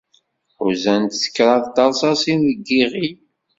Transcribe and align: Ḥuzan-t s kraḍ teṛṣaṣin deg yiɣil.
Ḥuzan-t 0.63 1.13
s 1.23 1.23
kraḍ 1.35 1.63
teṛṣaṣin 1.75 2.39
deg 2.49 2.59
yiɣil. 2.75 3.15